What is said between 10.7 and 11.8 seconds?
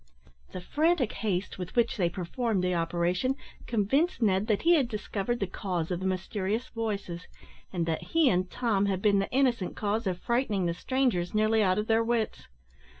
strangers nearly out